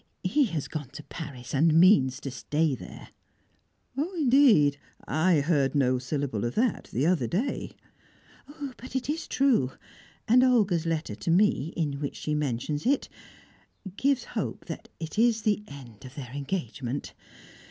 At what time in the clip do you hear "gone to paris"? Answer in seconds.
0.67-1.53